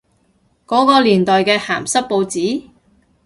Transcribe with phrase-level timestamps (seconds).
[0.65, 2.71] 嗰個年代嘅鹹濕報紙？